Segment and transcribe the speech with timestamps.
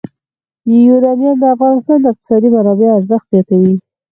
[0.87, 3.75] یورانیم د افغانستان د اقتصادي منابعو ارزښت زیاتوي.